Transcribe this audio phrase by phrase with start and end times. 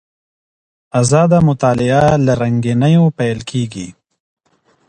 [1.01, 3.87] ازاده مطالعه له رنګينيو پيل کېږي.